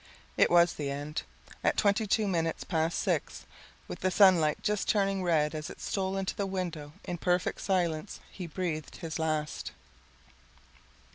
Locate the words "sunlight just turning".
4.09-5.21